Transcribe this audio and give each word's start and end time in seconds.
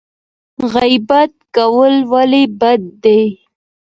غیبت 0.73 1.31
کول 1.55 1.93
ولې 2.11 2.43
بد 2.59 2.81
دي؟ 3.03 3.21